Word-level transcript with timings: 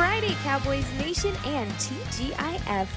Friday, 0.00 0.34
Cowboys 0.44 0.90
Nation 0.98 1.36
and 1.44 1.70
TGIF. 1.72 2.88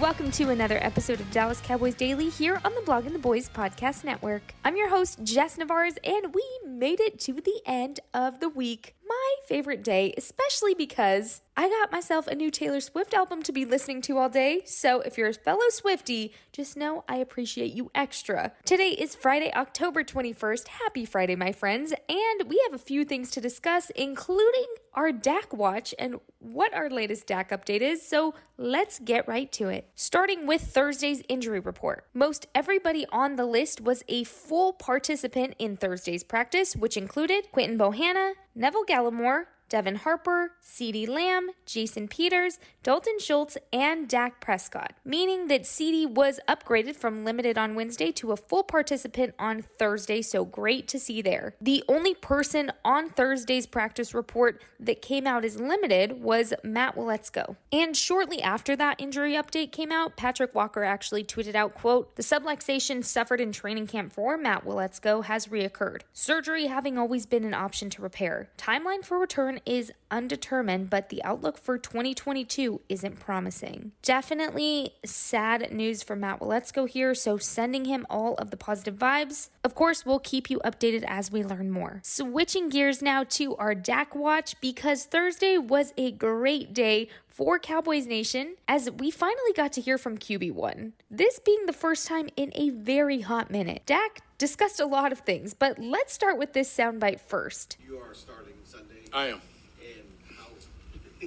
Welcome 0.00 0.30
to 0.30 0.50
another 0.50 0.78
episode 0.80 1.18
of 1.18 1.28
Dallas 1.32 1.60
Cowboys 1.60 1.96
Daily 1.96 2.28
here 2.28 2.60
on 2.64 2.72
the 2.76 2.80
Blogging 2.82 3.12
the 3.12 3.18
Boys 3.18 3.48
Podcast 3.48 4.04
Network. 4.04 4.54
I'm 4.64 4.76
your 4.76 4.88
host, 4.88 5.24
Jess 5.24 5.56
Nevarez, 5.56 5.98
and 6.04 6.32
we 6.32 6.44
made 6.64 7.00
it 7.00 7.18
to 7.22 7.32
the 7.32 7.60
end 7.66 7.98
of 8.14 8.38
the 8.38 8.48
week. 8.48 8.94
My 9.04 9.21
favorite 9.46 9.82
day, 9.82 10.14
especially 10.16 10.74
because 10.74 11.42
I 11.54 11.68
got 11.68 11.92
myself 11.92 12.26
a 12.26 12.34
new 12.34 12.50
Taylor 12.50 12.80
Swift 12.80 13.12
album 13.12 13.42
to 13.42 13.52
be 13.52 13.66
listening 13.66 14.00
to 14.02 14.16
all 14.16 14.30
day. 14.30 14.62
So 14.64 15.00
if 15.02 15.18
you're 15.18 15.28
a 15.28 15.34
fellow 15.34 15.68
Swifty, 15.68 16.32
just 16.50 16.78
know 16.78 17.04
I 17.08 17.16
appreciate 17.16 17.72
you 17.74 17.90
extra. 17.94 18.52
Today 18.64 18.90
is 18.90 19.14
Friday, 19.14 19.52
October 19.54 20.02
21st. 20.02 20.68
Happy 20.68 21.04
Friday, 21.04 21.36
my 21.36 21.52
friends. 21.52 21.92
And 22.08 22.48
we 22.48 22.58
have 22.64 22.74
a 22.74 22.82
few 22.82 23.04
things 23.04 23.30
to 23.32 23.40
discuss, 23.40 23.90
including 23.90 24.66
our 24.94 25.12
Dak 25.12 25.52
watch 25.52 25.94
and 25.98 26.20
what 26.38 26.72
our 26.74 26.88
latest 26.88 27.26
Dak 27.26 27.50
update 27.50 27.80
is. 27.82 28.06
So 28.06 28.34
let's 28.56 28.98
get 28.98 29.28
right 29.28 29.50
to 29.52 29.68
it. 29.68 29.88
Starting 29.94 30.46
with 30.46 30.62
Thursday's 30.62 31.22
injury 31.28 31.60
report. 31.60 32.06
Most 32.14 32.46
everybody 32.54 33.04
on 33.12 33.36
the 33.36 33.46
list 33.46 33.80
was 33.80 34.02
a 34.08 34.24
full 34.24 34.72
participant 34.72 35.54
in 35.58 35.76
Thursday's 35.76 36.24
practice, 36.24 36.74
which 36.74 36.96
included 36.96 37.52
Quinton 37.52 37.78
Bohanna, 37.78 38.32
Neville 38.54 38.84
Gallimore, 38.86 39.46
Devin 39.72 39.96
Harper, 39.96 40.52
CeeDee 40.62 41.08
Lamb, 41.08 41.48
Jason 41.64 42.06
Peters, 42.06 42.58
Dalton 42.82 43.18
Schultz, 43.18 43.56
and 43.72 44.06
Dak 44.06 44.38
Prescott, 44.38 44.92
meaning 45.02 45.46
that 45.46 45.62
CeeDee 45.62 46.10
was 46.10 46.38
upgraded 46.46 46.94
from 46.94 47.24
limited 47.24 47.56
on 47.56 47.74
Wednesday 47.74 48.12
to 48.12 48.32
a 48.32 48.36
full 48.36 48.64
participant 48.64 49.32
on 49.38 49.62
Thursday, 49.62 50.20
so 50.20 50.44
great 50.44 50.88
to 50.88 50.98
see 50.98 51.22
there. 51.22 51.54
The 51.58 51.82
only 51.88 52.12
person 52.12 52.70
on 52.84 53.08
Thursday's 53.08 53.66
practice 53.66 54.12
report 54.12 54.60
that 54.78 55.00
came 55.00 55.26
out 55.26 55.42
as 55.42 55.58
limited 55.58 56.22
was 56.22 56.52
Matt 56.62 56.94
Waletzko. 56.94 57.56
And 57.72 57.96
shortly 57.96 58.42
after 58.42 58.76
that 58.76 59.00
injury 59.00 59.32
update 59.32 59.72
came 59.72 59.90
out, 59.90 60.18
Patrik 60.18 60.52
Walker 60.52 60.84
actually 60.84 61.24
tweeted 61.24 61.54
out, 61.54 61.72
quote, 61.72 62.14
the 62.16 62.22
subluxation 62.22 63.02
suffered 63.02 63.40
in 63.40 63.52
training 63.52 63.86
camp 63.86 64.12
for 64.12 64.36
Matt 64.36 64.66
Waletzko 64.66 65.24
has 65.24 65.46
reoccurred. 65.46 66.02
Surgery 66.12 66.66
having 66.66 66.98
always 66.98 67.24
been 67.24 67.44
an 67.44 67.54
option 67.54 67.88
to 67.88 68.02
repair. 68.02 68.50
Timeline 68.58 69.02
for 69.02 69.18
return 69.18 69.60
is 69.64 69.92
undetermined, 70.10 70.90
but 70.90 71.08
the 71.08 71.22
outlook 71.24 71.58
for 71.58 71.78
2022 71.78 72.80
isn't 72.88 73.20
promising. 73.20 73.92
Definitely 74.02 74.94
sad 75.04 75.72
news 75.72 76.02
for 76.02 76.16
Matt 76.16 76.40
Waletzko 76.40 76.88
here, 76.88 77.14
so 77.14 77.38
sending 77.38 77.84
him 77.86 78.06
all 78.10 78.34
of 78.34 78.50
the 78.50 78.56
positive 78.56 78.96
vibes. 78.96 79.48
Of 79.64 79.74
course, 79.74 80.04
we'll 80.04 80.18
keep 80.18 80.50
you 80.50 80.60
updated 80.64 81.04
as 81.06 81.30
we 81.30 81.44
learn 81.44 81.70
more. 81.70 82.00
Switching 82.02 82.68
gears 82.68 83.02
now 83.02 83.24
to 83.24 83.56
our 83.56 83.74
Dak 83.74 84.14
watch 84.14 84.60
because 84.60 85.04
Thursday 85.04 85.58
was 85.58 85.92
a 85.96 86.12
great 86.12 86.74
day 86.74 87.08
for 87.32 87.58
Cowboys 87.58 88.06
Nation 88.06 88.56
as 88.68 88.90
we 88.90 89.10
finally 89.10 89.52
got 89.56 89.72
to 89.72 89.80
hear 89.80 89.96
from 89.96 90.18
QB1. 90.18 90.92
This 91.10 91.38
being 91.38 91.66
the 91.66 91.72
first 91.72 92.06
time 92.06 92.28
in 92.36 92.52
a 92.54 92.70
very 92.70 93.22
hot 93.22 93.50
minute. 93.50 93.82
Dak 93.86 94.20
discussed 94.38 94.80
a 94.80 94.86
lot 94.86 95.12
of 95.12 95.20
things, 95.20 95.54
but 95.54 95.78
let's 95.78 96.12
start 96.12 96.36
with 96.36 96.52
this 96.52 96.74
soundbite 96.74 97.20
first. 97.20 97.78
You 97.86 97.98
are 97.98 98.14
starting 98.14 98.54
Sunday. 98.64 99.04
I 99.12 99.28
am. 99.28 99.40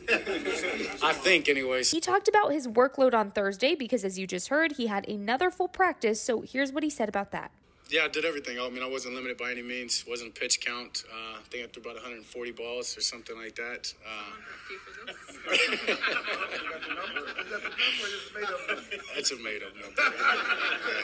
I 0.09 1.14
think, 1.14 1.48
anyways. 1.50 1.92
He 1.92 2.00
talked 2.00 2.28
about 2.28 2.52
his 2.52 2.67
workload 2.67 3.14
on 3.14 3.30
Thursday 3.31 3.75
because, 3.75 4.03
as 4.03 4.17
you 4.20 4.25
just 4.28 4.50
heard, 4.50 4.73
he 4.73 4.88
had 4.88 5.08
another 5.08 5.50
full 5.52 5.67
practice. 5.67 6.22
So 6.22 6.42
here's 6.42 6.72
what 6.72 6.84
he 6.84 6.89
said 6.89 7.09
about 7.09 7.31
that. 7.31 7.52
Yeah, 7.89 8.06
I 8.06 8.08
did 8.08 8.25
everything. 8.25 8.59
I 8.59 8.67
mean, 8.70 8.81
I 8.81 8.88
wasn't 8.88 9.14
limited 9.14 9.38
by 9.38 9.52
any 9.52 9.62
means. 9.62 10.03
wasn't 10.08 10.36
a 10.36 10.39
pitch 10.39 10.59
count. 10.66 11.03
Uh, 11.08 11.38
I 11.38 11.42
think 11.52 11.66
I 11.66 11.67
threw 11.67 11.84
about 11.84 11.94
140 11.95 12.52
balls 12.52 12.97
or 12.97 13.02
something 13.02 13.38
like 13.38 13.56
that. 13.58 13.94
Uh, 14.03 14.34
That's 19.16 19.31
a 19.31 19.38
made 19.38 19.62
up 19.63 19.74
number. 19.75 20.02
Yeah. 20.02 21.03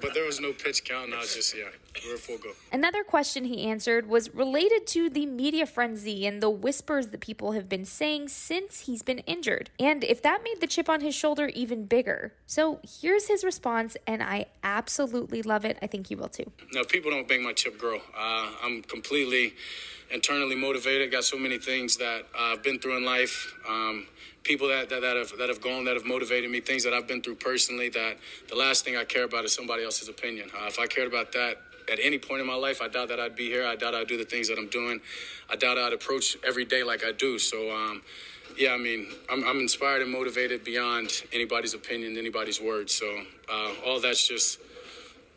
But 0.00 0.12
there 0.12 0.24
was 0.24 0.40
no 0.40 0.52
pitch 0.52 0.84
count, 0.84 1.06
and 1.06 1.14
I 1.14 1.20
was 1.20 1.34
just, 1.34 1.56
yeah, 1.56 1.64
we 2.04 2.12
were 2.12 2.18
full 2.18 2.38
go. 2.38 2.50
Another 2.72 3.04
question 3.04 3.44
he 3.44 3.64
answered 3.64 4.08
was 4.08 4.34
related 4.34 4.86
to 4.88 5.08
the 5.08 5.26
media 5.26 5.66
frenzy 5.66 6.26
and 6.26 6.42
the 6.42 6.50
whispers 6.50 7.08
that 7.08 7.20
people 7.20 7.52
have 7.52 7.68
been 7.68 7.84
saying 7.84 8.28
since 8.28 8.80
he's 8.80 9.02
been 9.02 9.20
injured, 9.20 9.70
and 9.78 10.04
if 10.04 10.22
that 10.22 10.42
made 10.42 10.60
the 10.60 10.66
chip 10.66 10.88
on 10.88 11.00
his 11.00 11.14
shoulder 11.14 11.48
even 11.54 11.86
bigger. 11.86 12.32
So 12.46 12.80
here's 13.00 13.28
his 13.28 13.44
response, 13.44 13.96
and 14.06 14.22
I 14.22 14.46
absolutely 14.62 15.42
love 15.42 15.64
it. 15.64 15.78
I 15.82 15.86
think 15.86 16.10
you 16.10 16.16
will 16.16 16.28
too. 16.28 16.50
No, 16.72 16.84
people 16.84 17.10
don't 17.10 17.28
make 17.28 17.40
my 17.40 17.52
chip 17.52 17.78
grow. 17.78 17.96
Uh, 18.16 18.50
I'm 18.62 18.82
completely 18.82 19.54
internally 20.10 20.54
motivated. 20.54 21.10
Got 21.10 21.24
so 21.24 21.38
many 21.38 21.58
things 21.58 21.96
that 21.98 22.22
I've 22.38 22.62
been 22.62 22.78
through 22.78 22.96
in 22.96 23.04
life. 23.04 23.54
Um, 23.68 24.06
people 24.42 24.68
that, 24.68 24.88
that, 24.90 25.00
that 25.00 25.16
have 25.16 25.32
that 25.38 25.48
have 25.48 25.60
gone 25.60 25.84
that 25.84 25.94
have 25.94 26.04
motivated 26.04 26.50
me. 26.50 26.60
Things 26.60 26.84
that 26.84 26.92
I've 26.92 27.08
been 27.08 27.22
through 27.22 27.36
personally. 27.36 27.88
That 27.88 28.18
the 28.48 28.56
last 28.56 28.84
thing 28.84 28.96
I 28.96 29.04
care 29.04 29.24
about 29.24 29.44
is 29.44 29.52
somebody 29.52 29.84
else's 29.84 30.08
opinion. 30.08 30.50
Uh, 30.54 30.66
if 30.66 30.78
I 30.78 30.86
cared 30.86 31.08
about 31.08 31.32
that. 31.32 31.58
At 31.90 31.98
any 32.02 32.18
point 32.18 32.40
in 32.40 32.46
my 32.46 32.54
life, 32.54 32.80
I 32.80 32.88
doubt 32.88 33.08
that 33.08 33.20
I'd 33.20 33.36
be 33.36 33.48
here. 33.48 33.66
I 33.66 33.76
doubt 33.76 33.94
I'd 33.94 34.08
do 34.08 34.16
the 34.16 34.24
things 34.24 34.48
that 34.48 34.58
I'm 34.58 34.68
doing. 34.68 35.00
I 35.50 35.56
doubt 35.56 35.78
I'd 35.78 35.92
approach 35.92 36.36
every 36.46 36.64
day 36.64 36.82
like 36.82 37.04
I 37.04 37.12
do. 37.12 37.38
So, 37.38 37.70
um, 37.74 38.02
yeah, 38.56 38.72
I 38.72 38.78
mean, 38.78 39.08
I'm, 39.30 39.44
I'm 39.44 39.60
inspired 39.60 40.02
and 40.02 40.10
motivated 40.10 40.64
beyond 40.64 41.22
anybody's 41.32 41.74
opinion, 41.74 42.16
anybody's 42.16 42.60
words. 42.60 42.94
So, 42.94 43.22
uh, 43.52 43.72
all 43.84 44.00
that's 44.00 44.26
just 44.26 44.58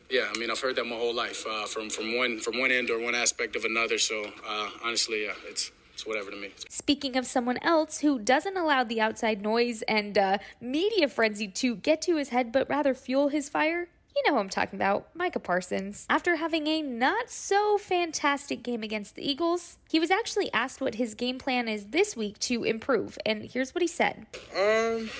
yeah, 0.09 0.29
I 0.33 0.37
mean, 0.37 0.49
I've 0.49 0.59
heard 0.59 0.75
that 0.77 0.85
my 0.85 0.95
whole 0.95 1.13
life, 1.13 1.45
uh, 1.45 1.65
from 1.65 1.89
from 1.89 2.17
one 2.17 2.39
from 2.39 2.59
one 2.59 2.71
end 2.71 2.89
or 2.89 2.99
one 2.99 3.15
aspect 3.15 3.55
of 3.55 3.65
another. 3.65 3.97
So 3.97 4.31
uh, 4.47 4.69
honestly, 4.83 5.25
yeah, 5.25 5.33
it's 5.45 5.71
it's 5.93 6.05
whatever 6.05 6.31
to 6.31 6.37
me. 6.37 6.51
Speaking 6.69 7.17
of 7.17 7.25
someone 7.25 7.57
else 7.61 7.99
who 7.99 8.19
doesn't 8.19 8.55
allow 8.55 8.83
the 8.83 9.01
outside 9.01 9.41
noise 9.41 9.81
and 9.83 10.17
uh, 10.17 10.37
media 10.61 11.07
frenzy 11.07 11.47
to 11.47 11.75
get 11.75 12.01
to 12.03 12.15
his 12.17 12.29
head, 12.29 12.51
but 12.51 12.69
rather 12.69 12.93
fuel 12.93 13.29
his 13.29 13.49
fire. 13.49 13.89
You 14.17 14.31
know 14.31 14.33
who 14.33 14.39
I'm 14.39 14.49
talking 14.49 14.77
about, 14.77 15.09
Micah 15.13 15.39
Parsons. 15.39 16.07
After 16.09 16.37
having 16.37 16.65
a 16.65 16.81
not 16.81 17.29
so 17.29 17.77
fantastic 17.77 18.63
game 18.63 18.81
against 18.81 19.13
the 19.13 19.21
Eagles, 19.21 19.77
he 19.91 19.99
was 19.99 20.09
actually 20.09 20.51
asked 20.53 20.81
what 20.81 20.95
his 20.95 21.13
game 21.13 21.37
plan 21.37 21.67
is 21.67 21.85
this 21.85 22.17
week 22.17 22.39
to 22.39 22.63
improve, 22.63 23.19
and 23.27 23.43
here's 23.43 23.75
what 23.75 23.83
he 23.83 23.87
said. 23.87 24.25
Um, 24.55 25.11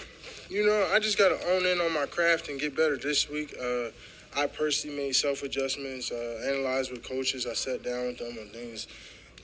you 0.50 0.66
know, 0.66 0.90
I 0.92 0.98
just 0.98 1.20
got 1.20 1.30
to 1.30 1.48
own 1.48 1.68
in 1.68 1.80
on 1.80 1.94
my 1.94 2.08
craft 2.08 2.50
and 2.50 2.60
get 2.60 2.76
better 2.76 2.98
this 2.98 3.30
week. 3.30 3.56
Uh, 3.62 3.90
I 4.36 4.48
personally 4.48 4.98
made 4.98 5.16
self 5.16 5.44
adjustments, 5.44 6.12
uh, 6.12 6.42
analyzed 6.48 6.92
with 6.92 7.08
coaches. 7.08 7.46
I 7.46 7.54
sat 7.54 7.84
down 7.84 8.08
with 8.08 8.18
them 8.18 8.36
on 8.42 8.48
things 8.50 8.88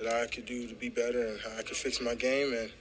that 0.01 0.11
I 0.11 0.25
could 0.25 0.47
do 0.47 0.67
to 0.67 0.73
be 0.73 0.89
better 0.89 1.27
and 1.27 1.39
how 1.39 1.59
I 1.59 1.61
could 1.61 1.77
fix 1.77 2.01
my 2.01 2.15
game. 2.15 2.55
And 2.55 2.71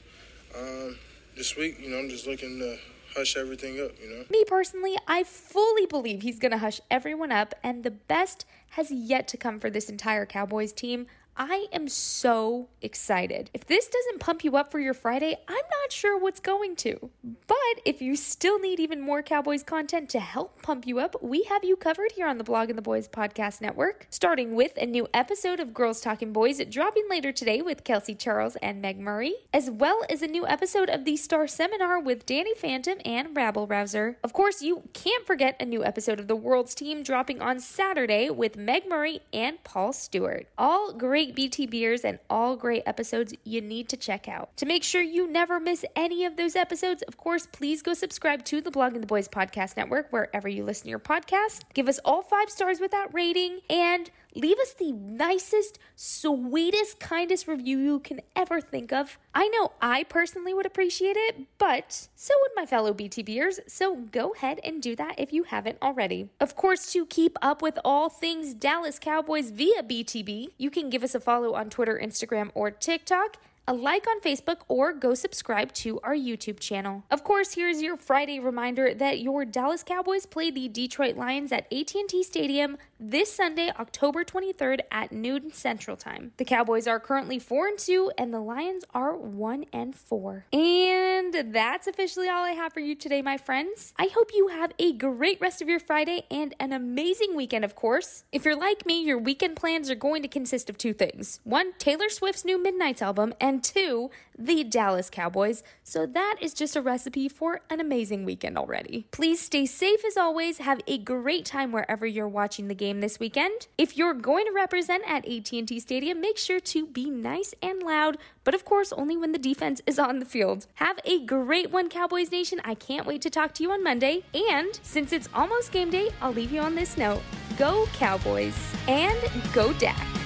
um, 0.57 0.99
this 1.37 1.55
week, 1.55 1.81
you 1.81 1.91
know, 1.91 1.99
I'm 1.99 2.09
just 2.09 2.27
looking 2.27 2.59
to 2.61 2.79
hush 3.15 3.37
everything 3.37 3.81
up, 3.81 3.93
you 4.03 4.09
know. 4.09 4.25
Me 4.31 4.45
personally, 4.47 4.97
I 5.07 5.25
fully 5.25 5.87
believe 5.87 6.23
he's 6.23 6.39
going 6.39 6.53
to 6.53 6.59
hush 6.59 6.81
everyone 6.91 7.33
up, 7.33 7.55
and 7.63 7.85
the 7.85 7.91
best 7.91 8.45
has 8.71 8.91
yet 8.91 9.29
to 9.29 9.37
come 9.37 9.61
for 9.61 9.71
this 9.71 9.89
entire 9.89 10.27
Cowboys 10.27 10.73
team. 10.73 11.07
I 11.37 11.67
am 11.73 11.89
so 11.89 12.69
excited. 12.83 13.51
If 13.55 13.67
this 13.67 13.89
doesn't 13.89 14.21
pump 14.21 14.45
you 14.45 14.57
up 14.57 14.71
for 14.71 14.79
your 14.79 14.93
Friday, 14.93 15.37
I'm 15.49 15.55
not 15.55 15.91
sure 15.91 16.19
what's 16.19 16.41
going 16.41 16.77
to. 16.77 17.11
But 17.47 17.57
if 17.87 18.03
you 18.03 18.17
still 18.17 18.59
need 18.59 18.79
even 18.79 19.01
more 19.01 19.23
Cowboys 19.23 19.63
content 19.63 20.11
to 20.11 20.21
help 20.21 20.61
pump 20.61 20.87
you 20.87 20.99
up, 20.99 21.17
we 21.23 21.45
have 21.45 21.65
you 21.65 21.77
covered 21.77 22.13
here 22.13 22.27
on 22.27 22.37
the 22.37 22.45
Blogging 22.45 22.77
the 22.77 22.83
Boys 22.83 23.09
Podcast 23.09 23.63
Network, 23.63 24.07
starting 24.11 24.55
with 24.55 24.73
a 24.77 24.85
new 24.85 25.09
episode 25.15 25.59
of 25.59 25.73
Girls 25.73 26.03
Talking 26.03 26.33
Boys 26.33 26.63
dropping 26.67 27.05
later 27.09 27.33
today 27.33 27.63
with 27.63 27.83
Kelsey 27.83 28.15
Charles 28.15 28.57
and 28.57 28.83
Meg 28.83 29.01
Murray, 29.01 29.35
as 29.55 29.71
well 29.71 30.03
as 30.11 30.21
a 30.21 30.27
new 30.27 30.47
episode 30.47 30.91
of 30.91 31.05
the 31.05 31.17
Star 31.17 31.47
Seminar 31.47 31.99
with 31.99 32.27
Danny 32.27 32.55
Phantom 32.55 32.99
and 33.07 33.35
Rabble 33.35 33.67
Rouser. 33.67 34.19
Of 34.23 34.35
course, 34.35 34.61
you 34.61 34.83
can't 34.93 35.27
forget 35.27 35.57
a 35.59 35.65
new 35.65 35.83
episode 35.83 36.21
of 36.21 36.29
The 36.29 36.37
World's 36.37 36.75
Team 36.75 37.03
dropping 37.03 37.41
on 37.41 37.59
Saturday 37.59 38.29
with 38.29 38.57
Meg 38.57 38.87
Murray 38.87 39.21
and 39.33 39.63
Paul 39.65 39.95
Stewart. 39.95 40.47
All 40.59 40.93
great 40.93 41.22
great 41.23 41.37
BTBers 41.37 42.05
and 42.05 42.19
all 42.29 42.57
great 42.57 42.83
episodes 42.85 43.33
you 43.45 43.61
need 43.61 43.89
to 43.89 43.97
check 43.97 44.29
out. 44.29 44.57
To 44.57 44.67
make 44.67 44.83
sure 44.83 45.03
you 45.03 45.31
never 45.31 45.61
miss 45.61 45.85
any 45.95 46.25
of 46.25 46.37
those 46.37 46.57
episodes, 46.57 47.03
of 47.03 47.17
course, 47.17 47.47
please 47.53 47.83
go 47.83 47.95
subscribe 47.95 48.45
to 48.47 48.61
the 48.61 48.71
Blogging 48.71 49.01
the 49.01 49.07
Boys 49.07 49.29
Podcast 49.29 49.77
Network 49.77 50.13
wherever 50.13 50.49
you 50.49 50.65
listen 50.65 50.85
to 50.85 50.91
your 50.91 50.99
podcast. 50.99 51.61
Give 51.75 51.89
us 51.89 52.01
all 52.05 52.23
five 52.23 52.51
stars 52.51 52.81
with 52.81 52.91
that 52.91 53.15
rating 53.15 53.61
and 53.71 54.11
leave 54.35 54.59
us 54.59 54.75
the 54.75 54.93
nicest, 54.93 55.79
sweetest, 55.97 57.01
kindest 57.01 57.47
review 57.47 57.79
you 57.79 57.99
can 58.01 58.21
ever 58.35 58.61
think 58.61 58.93
of. 58.93 59.19
I 59.35 59.49
know 59.49 59.73
I 59.81 60.05
personally 60.05 60.55
would 60.55 60.67
appreciate 60.67 61.17
it, 61.17 61.47
but 61.59 62.09
so 62.15 62.35
would 62.41 62.53
my 62.57 62.67
fellow 62.67 62.93
BTBers, 62.93 63.61
so 63.67 63.97
go 63.97 64.33
ahead 64.33 64.61
and 64.65 64.83
do 64.83 64.97
that 64.97 65.19
if 65.19 65.33
you 65.33 65.45
haven't 65.45 65.79
already. 65.83 66.29
Of 66.41 66.57
course, 66.57 66.93
to 66.93 67.07
keep 67.07 67.37
up 67.43 67.63
with 67.63 67.79
all 67.85 68.09
things 68.09 68.55
Dallas 68.55 68.99
Cowboys 68.99 69.51
via 69.51 69.83
BTB, 69.83 70.49
you 70.59 70.71
can 70.71 70.91
give 70.91 71.03
us 71.03 71.15
a 71.15 71.21
follow 71.21 71.55
on 71.55 71.71
Twitter, 71.71 72.01
Instagram, 72.03 72.51
or 72.55 72.71
TikTok 72.71 73.39
a 73.67 73.75
like 73.75 74.07
on 74.09 74.21
Facebook, 74.21 74.63
or 74.69 74.93
go 74.93 75.15
subscribe 75.15 75.73
to 75.73 76.01
our 76.01 76.15
YouTube 76.15 76.59
channel. 76.59 77.05
Of 77.11 77.25
course, 77.25 77.55
here's 77.55 77.81
your 77.81 77.97
Friday 77.97 78.41
reminder 78.41 78.93
that 78.95 79.21
your 79.21 79.45
Dallas 79.45 79.83
Cowboys 79.83 80.27
play 80.27 80.51
the 80.51 80.69
Detroit 80.69 81.17
Lions 81.17 81.53
at 81.53 81.73
AT&T 81.73 82.23
Stadium 82.25 82.77
this 82.99 83.33
Sunday, 83.33 83.71
October 83.79 84.25
23rd 84.25 84.81
at 84.91 85.11
noon 85.13 85.53
Central 85.53 85.97
Time. 85.97 86.33
The 86.37 86.45
Cowboys 86.45 86.87
are 86.87 87.01
currently 87.01 87.39
4 87.39 87.67
and 87.67 87.79
2 87.79 88.13
and 88.17 88.33
the 88.33 88.41
Lions 88.41 88.85
are 88.95 89.17
1 89.17 89.65
and 89.73 89.95
4. 89.95 90.47
And 90.53 91.53
that's 91.53 91.87
officially 91.87 92.29
all 92.29 92.45
I 92.45 92.53
have 92.53 92.73
for 92.73 92.81
you 92.81 92.95
today, 92.95 93.21
my 93.23 93.37
friends. 93.37 93.93
I 93.99 94.09
hope 94.15 94.31
you 94.35 94.49
have 94.49 94.73
a 94.79 94.93
great 94.93 95.41
rest 95.41 95.61
of 95.61 95.69
your 95.69 95.81
Friday 95.81 96.23
and 96.31 96.55
an 96.61 96.73
amazing 96.73 97.35
weekend, 97.35 97.65
of 97.65 97.75
course. 97.75 98.25
If 98.31 98.45
you're 98.45 98.57
like 98.57 98.87
me, 98.87 99.03
your 99.03 99.19
weekend 99.19 99.57
plans 99.57 99.91
are 99.91 99.97
going 99.97 100.23
to 100.23 100.29
consist 100.29 100.71
of 100.71 100.79
two 100.79 100.93
things. 100.93 101.41
One, 101.43 101.73
Taylor 101.79 102.09
Swift's 102.09 102.45
new 102.45 102.63
Midnights 102.63 103.03
album, 103.03 103.35
and 103.53 103.63
two, 103.63 104.11
the 104.39 104.65
Dallas 104.65 105.11
Cowboys. 105.11 105.63
So 105.85 106.07
that 106.07 106.37
is 106.41 106.55
just 106.55 106.75
a 106.75 106.81
recipe 106.81 107.29
for 107.29 107.61
an 107.69 107.81
amazing 107.81 108.25
weekend 108.25 108.57
already. 108.57 109.07
Please 109.11 109.41
stay 109.41 109.67
safe 109.67 110.05
as 110.07 110.17
always. 110.17 110.59
Have 110.59 110.81
a 110.87 110.97
great 110.97 111.45
time 111.45 111.71
wherever 111.71 112.07
you're 112.07 112.29
watching 112.29 112.69
the 112.69 112.75
game 112.75 113.01
this 113.01 113.21
weekend. 113.21 113.69
If 113.77 113.97
you're 113.97 114.15
going 114.15 114.47
to 114.47 114.53
represent 114.53 115.05
at 115.07 115.29
AT&T 115.29 115.79
Stadium, 115.81 116.21
make 116.21 116.39
sure 116.39 116.61
to 116.61 116.87
be 116.87 117.11
nice 117.11 117.55
and 117.63 117.83
loud, 117.83 118.17
but 118.43 118.55
of 118.55 118.65
course 118.65 118.93
only 118.93 119.17
when 119.17 119.33
the 119.33 119.39
defense 119.39 119.83
is 119.87 119.99
on 119.99 120.19
the 120.19 120.25
field. 120.25 120.67
Have 120.75 120.99
a 121.05 121.25
great 121.25 121.71
one 121.71 121.91
Cowboys 121.91 122.33
Nation. 122.33 122.61
I 122.65 122.75
can't 122.75 123.07
wait 123.07 123.21
to 123.23 123.31
talk 123.31 123.53
to 123.55 123.63
you 123.63 123.71
on 123.71 123.85
Monday. 123.85 124.25
And 124.33 124.81
since 124.83 125.13
it's 125.13 125.29
almost 125.35 125.73
game 125.73 125.91
day, 125.91 126.09
I'll 126.23 126.33
leave 126.33 126.53
you 126.53 126.61
on 126.61 126.75
this 126.75 126.97
note. 126.97 127.21
Go 127.59 127.87
Cowboys 127.93 128.57
and 128.89 129.19
go 129.53 129.75
Dak. 129.75 130.22